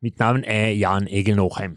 [0.00, 1.76] Mitt navn er Jan Egil Norheim.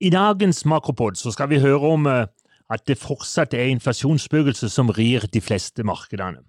[0.00, 2.26] I dagens Makropod skal vi høre om eh,
[2.70, 6.44] at det fortsatt er inflasjonsspøkelset som rir de fleste markedene.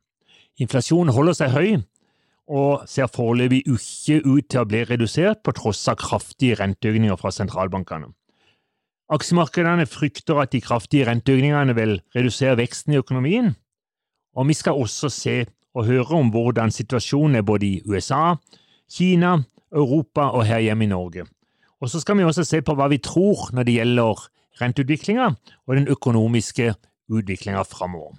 [0.61, 1.71] Inflasjonen holder seg høy,
[2.45, 7.33] og ser foreløpig ikke ut til å bli redusert på tross av kraftige renteøkninger fra
[7.33, 8.11] sentralbankene.
[9.09, 13.53] Aksjemarkedene frykter at de kraftige renteøkningene vil redusere veksten i økonomien,
[14.37, 15.35] og vi skal også se
[15.75, 18.37] og høre om hvordan situasjonen er både i USA,
[18.91, 19.39] Kina,
[19.75, 21.25] Europa og her hjemme i Norge.
[21.81, 24.27] Og så skal vi også se på hva vi tror når det gjelder
[24.61, 25.31] renteutviklinga
[25.67, 26.73] og den økonomiske
[27.11, 28.15] utviklinga framover.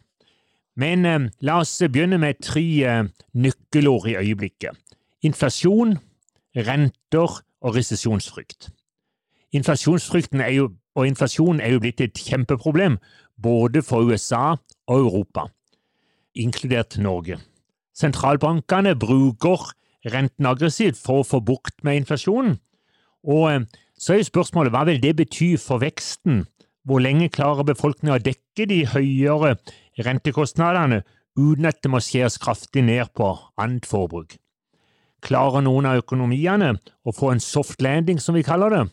[0.76, 4.76] Men eh, la oss begynne med tre eh, nøkkelord i øyeblikket.
[5.24, 5.96] Inflasjon,
[6.56, 8.68] renter og resesjonsfrykt.
[9.56, 13.00] Inflasjonsfrykten er jo, og inflasjonen er jo blitt et kjempeproblem
[13.40, 15.48] både for USA og Europa
[16.36, 17.38] inkludert Norge.
[17.96, 19.70] Sentralbankene bruker
[20.12, 22.56] renten aggressivt for å få bukt med inflasjonen.
[23.26, 23.66] Og eh,
[23.98, 26.44] så er jo spørsmålet hva vil det bety for veksten?
[26.86, 29.56] Hvor lenge klarer befolkningen å dekke de høyere
[30.06, 31.00] rentekostnadene
[31.36, 34.36] uten at det må skjæres kraftig ned på annet forbruk?
[35.24, 38.84] Klarer noen av økonomiene å få en soft landing, som vi kaller det?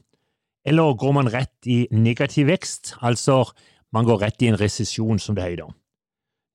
[0.66, 3.44] Eller går man rett i negativ vekst, altså
[3.94, 5.70] man går rett i en resesjon, som det heter?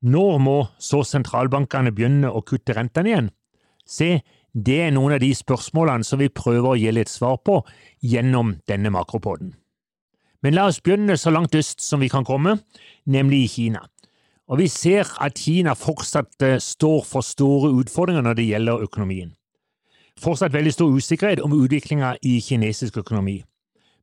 [0.09, 3.31] Når må så sentralbankene begynne å kutte rentene igjen?
[3.89, 4.19] Se,
[4.59, 7.61] det er noen av de spørsmålene som vi prøver å gi litt svar på
[8.03, 9.53] gjennom denne makropoden.
[10.43, 12.59] Men la oss begynne så langt øst som vi kan komme,
[13.07, 13.83] nemlig i Kina.
[14.49, 19.35] Og vi ser at Kina fortsatt eh, står for store utfordringer når det gjelder økonomien.
[20.19, 23.43] Fortsatt veldig stor usikkerhet om utviklinga i kinesisk økonomi.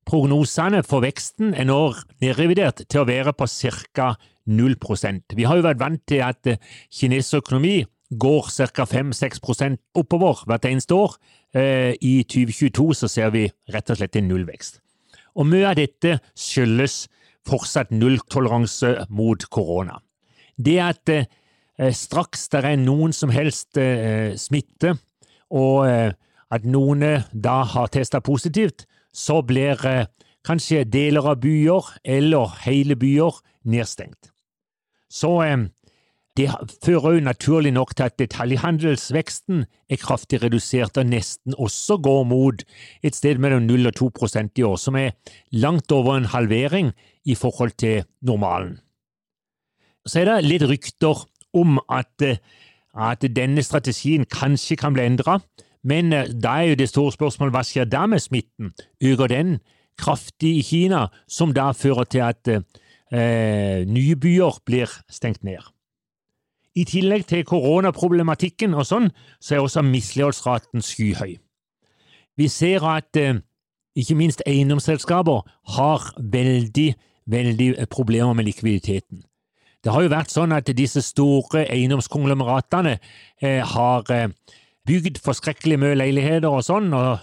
[0.06, 1.80] Prognosene for veksten er nå
[2.22, 4.14] nedrevidert til å være på ca.
[4.46, 6.60] 0% Vi har jo vært vant til at eh,
[6.94, 7.80] kinesisk økonomi
[8.10, 8.86] går ca.
[8.86, 11.16] 5-6 oppover hvert eneste år.
[11.56, 14.82] Eh, I 2022 så ser vi rett og slett en nullvekst.
[15.36, 17.08] Og mye av dette skyldes
[17.46, 20.00] fortsatt nulltoleranse mot korona.
[20.58, 21.26] Det at eh,
[21.92, 23.78] straks det er noen som helst
[24.40, 24.96] smitte,
[25.52, 29.78] og at noen da har testa positivt, så blir
[30.46, 34.32] kanskje deler av byer eller hele byer nedstengt.
[35.10, 35.38] Så
[36.36, 36.50] det
[36.84, 42.64] fører jo naturlig nok til at detaljhandelsveksten er kraftig redusert og nesten også går mot
[43.04, 44.10] et sted mellom 0 og 2
[44.56, 45.16] i år, som er
[45.52, 46.92] langt over en halvering
[47.26, 48.80] i forhold til normalen.
[50.06, 51.24] Så er det litt rykter
[51.54, 52.22] om at,
[52.94, 55.40] at denne strategien kanskje kan bli endra,
[55.86, 58.74] men eh, da er jo det store spørsmålet hva skjer da med smitten?
[59.02, 59.60] Øker den
[60.02, 65.75] kraftig i Kina, som da fører til at eh, nye byer blir stengt ned?
[66.76, 69.10] I tillegg til koronaproblematikken og sånn,
[69.40, 71.38] så er også misligholdsraten skyhøy.
[72.36, 73.40] Vi ser at eh,
[73.96, 75.46] ikke minst eiendomsselskaper
[75.78, 76.90] har veldig,
[77.32, 79.24] veldig problemer med likviditeten.
[79.86, 84.32] Det har jo vært sånn at disse store eiendomskonglomeratene eh, har eh,
[84.86, 87.22] bygd forskrekkelig mye leiligheter og sånn, og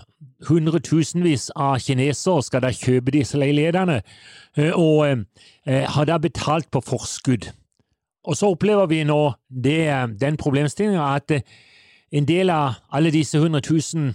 [0.48, 4.00] hundretusenvis av kinesere skal da kjøpe disse leilighetene,
[4.56, 7.50] eh, og eh, har da betalt på forskudd.
[8.24, 11.46] Og så opplever vi nå det, den problemstillinga at eh,
[12.12, 14.12] en del av alle disse 100 000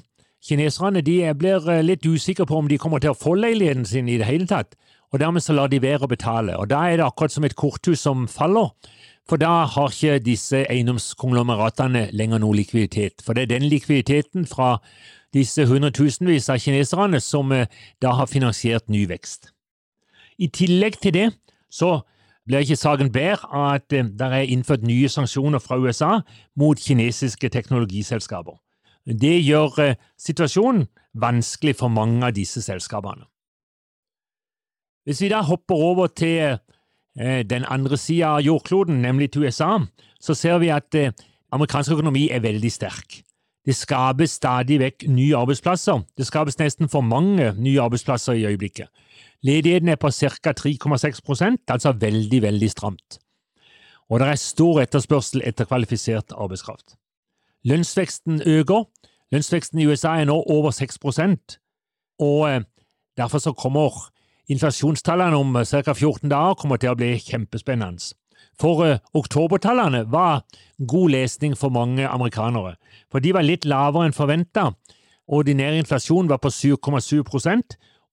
[0.47, 4.09] kineserne de blir eh, litt usikre på om de kommer til å få leiligheten sin
[4.09, 4.77] i det hele tatt,
[5.11, 6.55] og dermed så lar de være å betale.
[6.59, 8.71] Og Da er det akkurat som et korthus som faller,
[9.27, 13.19] for da har ikke disse eiendomskonglomeratene lenger noe likviditet.
[13.23, 14.77] For det er den likviditeten fra
[15.35, 17.67] disse hundretusenvis av kineserne som eh,
[18.01, 19.51] da har finansiert ny vekst.
[20.39, 21.27] I tillegg til det
[21.73, 22.05] så
[22.47, 26.21] blir ikke saken bedre av at eh, det er innført nye sanksjoner fra USA
[26.55, 28.55] mot kinesiske teknologiselskaper.
[29.07, 33.27] Det gjør eh, situasjonen vanskelig for mange av disse selskapene.
[35.07, 36.57] Hvis vi da hopper over til
[37.19, 39.79] eh, den andre sida av jordkloden, nemlig til USA,
[40.19, 40.95] så ser vi at
[41.51, 43.21] amerikansk økonomi er veldig sterk.
[43.67, 45.99] Det skapes stadig vekk nye arbeidsplasser.
[46.17, 48.87] Det skapes nesten for mange nye arbeidsplasser i øyeblikket.
[49.45, 50.51] Ledigheten er på ca.
[50.51, 53.19] 3,6% altså veldig, veldig stramt.
[54.09, 56.95] Og det er stor etterspørsel etter kvalifisert arbeidskraft.
[57.67, 58.87] Lønnsveksten øker.
[59.31, 60.97] Lønnsveksten i USA er nå over 6
[62.19, 62.61] og eh,
[63.17, 64.11] Derfor så kommer
[64.47, 65.93] inflasjonstallene om ca.
[65.93, 68.13] 14 dager kommer til å bli kjempespennende.
[68.61, 70.43] For uh, oktobertallene var
[70.77, 72.75] god lesning for mange amerikanere,
[73.11, 74.71] for de var litt lavere enn forventa.
[75.27, 77.25] Ordinær inflasjon var på 7,7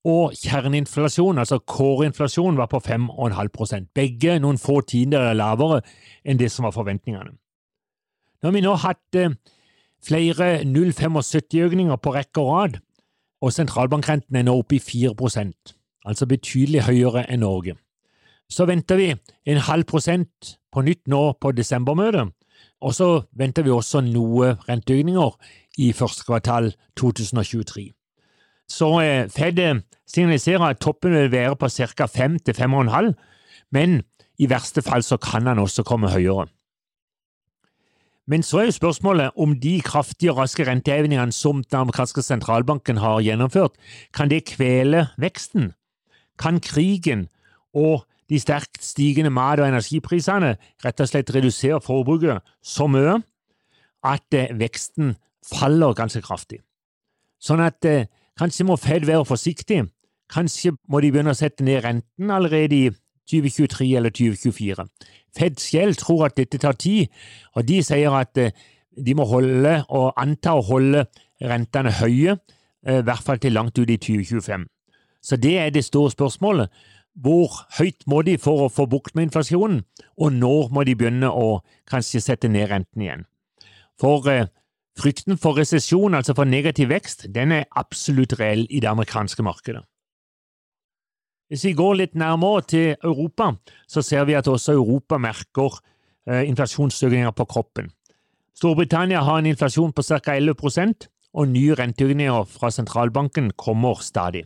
[0.04, 5.80] og kjerneinflasjon, altså core-inflasjon, var på 5,5 Begge noen få tiendedeler lavere
[6.24, 7.32] enn det som var forventningene.
[8.42, 9.32] Når vi nå hatt uh,
[10.04, 12.76] flere 0,75-økninger på rekke og rad,
[13.40, 15.14] og sentralbankrenten er nå oppe i 4
[16.04, 17.76] altså betydelig høyere enn Norge.
[18.48, 19.14] Så venter vi
[19.46, 22.32] en halv prosent på nytt nå på desembermøtet,
[22.80, 25.36] og så venter vi også noe renteøkninger
[25.78, 27.92] i første kvartal 2023.
[28.70, 29.60] Så eh, Fed
[30.06, 32.06] signaliserer at toppen vil være på ca.
[32.06, 33.12] 5 til 5,5,
[33.72, 34.02] men
[34.38, 36.48] i verste fall så kan den også komme høyere.
[38.26, 42.96] Men så er jo spørsmålet om de kraftige og raske rentehevingene som den amerikanske sentralbanken
[42.96, 43.76] har gjennomført,
[44.14, 45.72] kan det kvele veksten?
[46.38, 47.28] Kan krigen
[47.74, 53.18] og de sterkt stigende mat- og energiprisene rett og slett redusere forbruket så mye
[54.04, 56.62] at eh, veksten faller ganske kraftig.
[57.40, 58.08] Sånn at eh,
[58.38, 59.84] kanskje må Fed være forsiktig.
[60.32, 62.90] Kanskje må de begynne å sette ned renten allerede i
[63.30, 64.86] 2023 eller 2024.
[65.36, 67.10] Fed selv tror at dette tar tid,
[67.54, 68.52] og de sier at eh,
[68.94, 71.06] de må holde og anta å holde
[71.42, 72.36] rentene høye,
[72.84, 74.66] i hvert fall til langt ut i 2025.
[75.24, 76.68] Så det er det store spørsmålet.
[77.14, 79.84] Hvor høyt må de for å få bukt med inflasjonen,
[80.18, 83.24] og når må de begynne å kanskje sette ned renten igjen?
[84.00, 84.50] For eh,
[84.98, 89.82] frykten for resesjon, altså for negativ vekst, den er absolutt reell i det amerikanske markedet.
[91.50, 93.52] Hvis vi går litt nærmere til Europa,
[93.86, 95.76] så ser vi at også Europa merker
[96.26, 97.90] eh, inflasjonsøkninger på kroppen.
[98.54, 100.18] Storbritannia har en inflasjon på ca.
[100.38, 104.44] 11% og nye renteøkninger fra sentralbanken kommer stadig.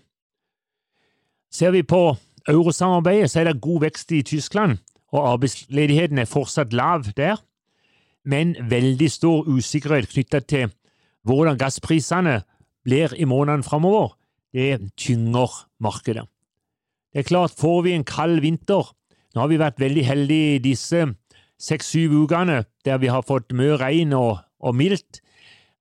[1.53, 2.17] Ser vi på
[2.49, 4.79] eurosamarbeidet, så er det god vekst i Tyskland,
[5.13, 7.37] og arbeidsledigheten er fortsatt lav der,
[8.29, 10.73] men veldig stor usikkerhet knyttet til
[11.27, 12.43] hvordan gassprisene
[12.85, 14.15] blir i månedene framover.
[14.53, 16.25] Det tynger markedet.
[17.13, 18.95] Det er klart, får vi en kald vinter
[19.35, 21.03] Nå har vi vært veldig heldige disse
[21.61, 25.21] seks-syv ukene der vi har fått mye regn og, og mildt,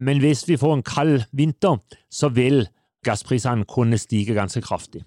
[0.04, 1.80] men hvis vi får en kald vinter,
[2.12, 2.66] så vil
[3.08, 5.06] gassprisene kunne stige ganske kraftig.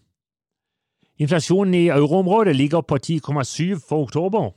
[1.21, 4.55] Inflasjonen i euroområdet ligger på 10,7 for oktober,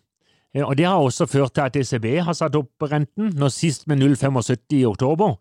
[0.61, 3.97] og det har også ført til at ECB har satt opp renten, nå sist med
[3.97, 5.35] 0,75 i oktober.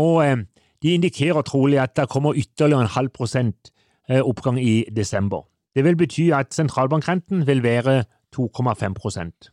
[0.00, 0.36] Og eh,
[0.82, 3.72] de indikerer trolig at det kommer ytterligere en halv prosent
[4.08, 5.44] eh, oppgang i desember.
[5.74, 8.04] Det vil bety at sentralbankrenten vil være
[8.36, 9.50] 2,5%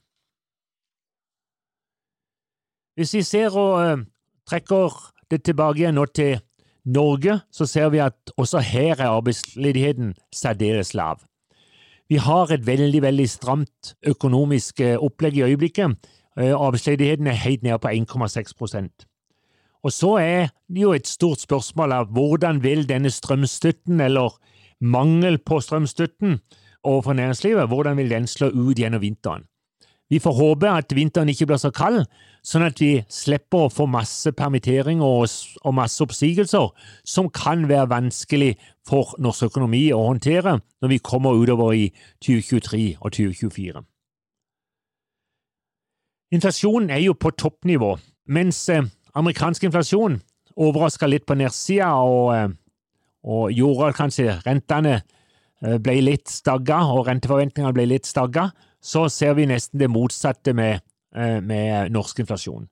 [2.96, 4.00] Hvis vi ser og
[4.50, 4.94] trekker
[5.32, 6.40] det tilbake igjen nå til
[6.88, 11.20] Norge så ser vi at også her er arbeidsledigheten særdeles lav.
[12.10, 15.98] Vi har et veldig veldig stramt økonomisk eh, opplegg i øyeblikket.
[16.40, 19.06] Eh, arbeidsledigheten er helt nede på 1,6%
[19.84, 24.40] Og så er det jo et stort spørsmål av hvordan vil denne strømstøtten, eller
[24.82, 26.40] mangel på strømstøtten
[26.84, 29.44] overfor næringslivet, hvordan vil den slå ut gjennom vinteren?
[30.10, 32.06] Vi får håpe at vinteren ikke blir så kald,
[32.46, 36.70] sånn at vi slipper å få masse permitteringer og, masse oppsigelser,
[37.04, 38.54] som kan være vanskelig
[38.88, 41.90] for norsk økonomi å håndtere når vi kommer utover i
[42.24, 43.84] 2023 og 2024.
[46.38, 47.94] Inflasjonen er jo på toppnivå,
[48.32, 50.18] mens eh, amerikansk inflasjon
[50.58, 52.50] overraska litt på nedsida og, eh,
[53.28, 58.50] og gjorde kanskje rentene eh, ble litt stagga, og renteforventningene ble litt stagga,
[58.88, 60.80] så ser vi nesten det motsatte med,
[61.16, 62.68] eh, med norsk inflasjon.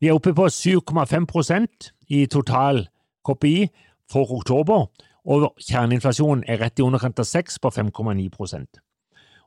[0.00, 2.86] Vi er oppe på 7,5% i total
[3.26, 3.68] KPI
[4.10, 4.86] for oktober,
[5.26, 8.80] og kjerneinflasjonen er rett i underkant av 6 på 5,9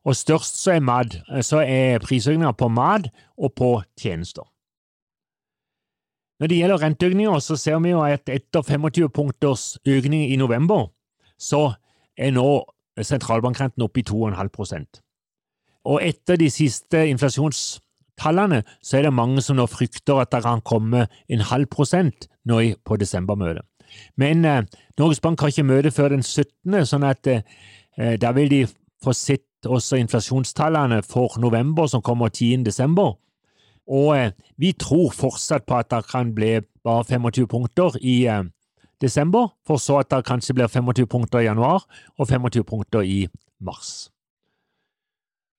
[0.06, 3.08] Og størst så er, mat, så er prisøkninger på mat
[3.38, 4.44] og på tjenester.
[6.40, 10.92] Når det gjelder renteøkninger, så ser vi jo at etter 25 punkters økning i november,
[11.40, 11.74] så
[12.18, 12.66] er nå
[13.02, 15.03] sentralbankrenten oppe i 2,5
[15.86, 20.64] og etter de siste inflasjonstallene så er det mange som nå frykter at det kan
[20.66, 23.66] komme en halv prosent nå på desembermøtet.
[24.18, 24.64] Men eh,
[24.98, 27.44] Norges Bank har ikke møte før den 17., sånn at eh,
[27.98, 28.64] eh, da vil de
[29.04, 32.64] få sett også inflasjonstallene for november, som kommer 10.
[32.66, 33.16] desember.
[33.88, 38.44] Og eh, vi tror fortsatt på at det kan bli bare 25 punkter i eh,
[39.02, 41.86] desember, for så at det kanskje blir 25 punkter i januar
[42.18, 43.28] og 25 punkter i
[43.60, 44.13] mars.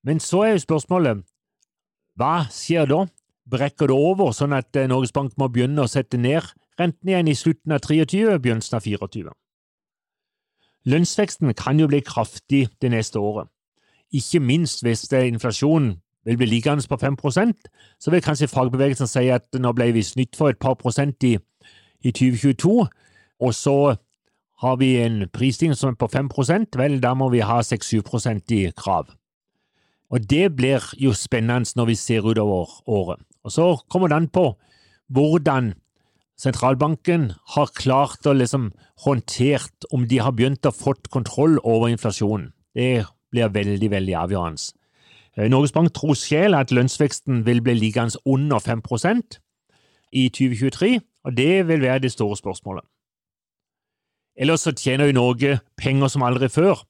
[0.05, 1.25] Men så er jo spørsmålet
[2.21, 3.05] hva skjer da?
[3.51, 6.47] Brekker det over, sånn at eh, Norges Bank må begynne å sette ned
[6.79, 9.35] renten igjen i slutten av 23, begynnelsen av 24?
[10.89, 13.51] Lønnsveksten kan jo bli kraftig det neste året.
[14.15, 17.69] Ikke minst hvis inflasjonen vil bli liggende på 5%
[18.01, 21.35] så vil kanskje fagbevegelsen si at nå ble vi snytt for et par prosent i,
[22.05, 22.87] i 2022,
[23.41, 23.97] og så
[24.63, 28.63] har vi en prisstigning som er på 5% vel, da må vi ha 6-7% i
[28.77, 29.11] krav.
[30.15, 33.19] Og det blir jo spennende når vi ser utover året.
[33.43, 34.53] Og så kommer det an på
[35.13, 35.73] hvordan
[36.41, 38.71] sentralbanken har klart å liksom
[39.05, 42.53] håndtert om de har begynt å fått kontroll over inflasjonen.
[42.75, 43.05] Det
[43.35, 44.71] blir veldig, veldig avgjørende.
[45.37, 49.39] Eh, Norges Bank tror selv at lønnsveksten vil bli liggende under 5%
[50.15, 52.87] i 2023, og det vil være det store spørsmålet.
[54.39, 56.83] Ellers så tjener jo Norge penger som aldri før.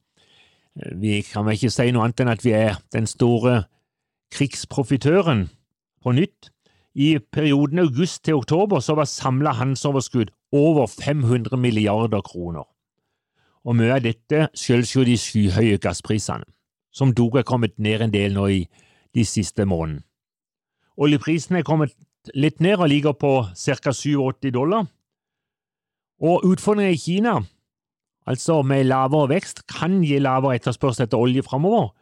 [0.75, 3.65] Vi kan vel ikke si noe annet enn at vi er den store
[4.35, 5.47] krigsprofitøren
[6.03, 6.51] på nytt.
[6.95, 12.67] I perioden august til oktober så var samla handelsoverskudd over 500 milliarder kroner.
[13.65, 16.47] Og mye av dette skyldes jo de skyhøye gassprisene,
[16.93, 18.61] som dog er kommet ned en del nå i
[19.15, 20.05] de siste månedene.
[20.95, 21.95] Oljeprisen er kommet
[22.39, 23.93] litt ned og ligger på ca.
[23.93, 24.87] 87 dollar.
[26.23, 27.41] Og utfordringen i Kina,
[28.27, 31.93] altså med lavere vekst, kan gi lavere etterspørsel etter olje framover,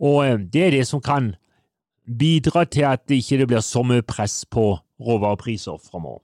[0.00, 1.34] og eh, det er det som kan
[2.06, 6.22] bidra til at det ikke blir så mye press på råvarepriser framover.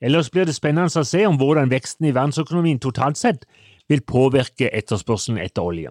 [0.00, 3.48] Ellers blir det spennende å se om hvordan veksten i verdensøkonomien totalt sett
[3.90, 5.90] vil påvirke etterspørselen etter olje.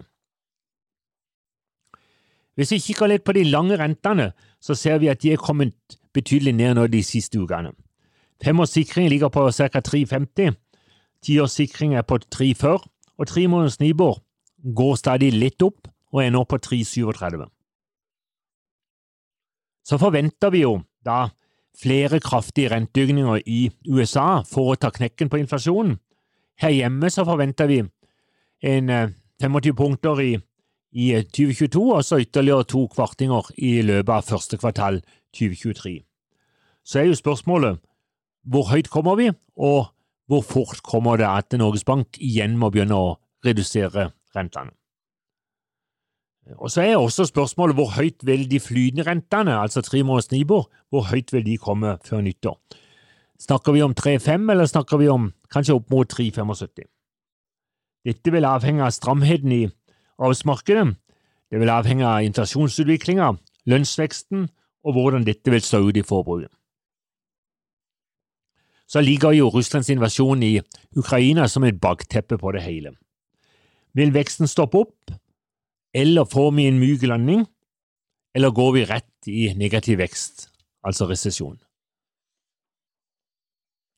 [2.56, 5.76] Hvis vi kikker litt på de lange rentene, så ser vi at de er kommet
[6.16, 7.70] betydelig ned nå de siste ukene.
[8.42, 9.82] Femårssikring ligger på ca.
[9.82, 10.56] 3,50,
[11.24, 14.20] tiårssikring er på 3,40, og tre måneders Nibor
[14.74, 17.48] går stadig litt opp og er nå på 3,37
[19.88, 20.74] så forventer vi jo
[21.06, 21.28] da
[21.78, 25.96] flere kraftige renteøkninger i USA for å ta knekken på inflasjonen.
[26.58, 27.78] Her hjemme så forventer vi
[28.66, 28.90] en
[29.40, 30.32] 25 eh, punkter i,
[30.92, 35.00] i 2022, eh, og så ytterligere to kvartinger i løpet av første kvartal
[35.38, 35.94] 2023.
[36.84, 37.78] Så er jo spørsmålet
[38.48, 39.88] hvor høyt kommer vi, og
[40.28, 44.74] hvor fort kommer det at Norges Bank igjen må begynne å redusere rentene?
[46.56, 50.70] Og Så er også spørsmålet hvor høyt vil de flytende rentene, altså tre måneders Nibor,
[50.88, 52.56] hvor høyt vil de komme før nyttår?
[53.38, 56.88] Snakker vi om 3,5, eller snakker vi om kanskje opp mot 3,75?
[58.08, 59.62] Dette vil avhenge av stramheten i
[60.18, 60.96] arbeidsmarkedet,
[61.50, 63.32] det vil avhenge av inflasjonsutviklinga,
[63.68, 64.48] lønnsveksten
[64.84, 66.57] og hvordan dette vil stå ut i forbruket.
[68.88, 70.58] Så ligger jo Russlands invasjon i
[70.96, 72.94] Ukraina som et bakteppe på det hele.
[73.94, 75.12] Vil veksten stoppe opp,
[75.94, 77.44] eller får vi en myk landing,
[78.34, 80.48] eller går vi rett i negativ vekst,
[80.84, 81.58] altså resesjon?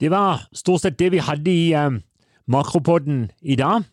[0.00, 2.00] Det var stort sett det vi hadde i eh,
[2.48, 3.84] makropodden i dag.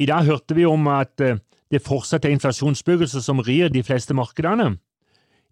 [0.00, 1.36] I dag hørte vi om at eh,
[1.70, 4.78] det fortsatt er inflasjonsbevegelse som rir de fleste markedene.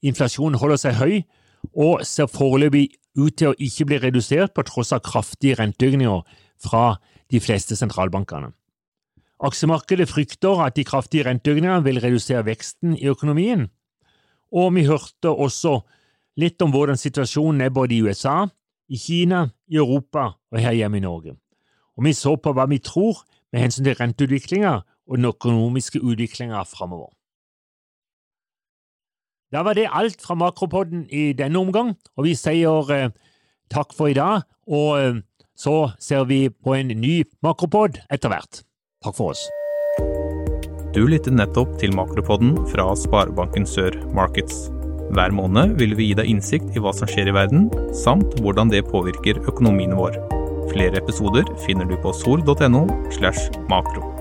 [0.02, 1.14] Inflasjonen holder seg høy
[1.74, 2.88] og ser foreløpig
[3.18, 6.22] ut til å ikke bli redusert på tross av kraftige renteøkninger
[6.62, 6.84] fra
[7.30, 8.52] de fleste sentralbankene.
[9.38, 13.68] Aksjemarkedet frykter at de kraftige renteøkningene vil redusere veksten i økonomien,
[14.50, 15.80] og vi hørte også
[16.40, 18.46] litt om hvordan situasjonen er både i USA,
[18.88, 21.36] i Kina, i Europa og her hjemme i Norge.
[21.98, 23.20] Og vi så på hva vi tror
[23.52, 24.74] med hensyn til renteutviklinga
[25.08, 27.12] og den økonomiske utviklinga framover.
[29.52, 33.12] Da var det alt fra Makropodden i denne omgang, og vi sier eh,
[33.72, 35.20] takk for i dag, og eh,
[35.56, 38.60] så ser vi på en ny Makropod etter hvert.
[39.04, 39.46] Takk for oss.
[40.92, 44.66] Du lyttet nettopp til Makropodden fra Sparebanken Sør Markets.
[45.16, 48.68] Hver måned vil vi gi deg innsikt i hva som skjer i verden, samt hvordan
[48.72, 50.20] det påvirker økonomien vår.
[50.68, 52.84] Flere episoder finner du på sol.no
[53.16, 54.17] slash makro.